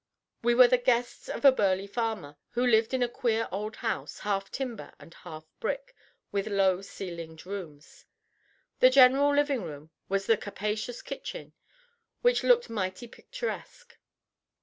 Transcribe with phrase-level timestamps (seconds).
[0.41, 4.21] We were the guests of a burly farmer, who lived in a queer old house,
[4.21, 5.93] half timber and half brick,
[6.31, 8.05] with low ceilinged rooms.
[8.79, 11.53] The general living room was the capacious kitchen,
[12.23, 13.99] which looked mighty picturesque.